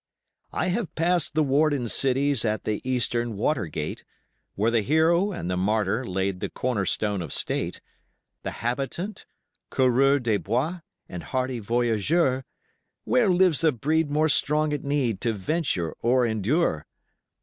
[0.51, 4.03] I have passed the warden cities at the Eastern water gate
[4.55, 7.81] Where the hero and the martyr laid the corner stone of State,
[8.41, 9.27] The habitant,
[9.69, 12.45] coureur des bois, and hardy voyageur
[13.03, 16.87] Where lives a breed more strong at need to venture or endure?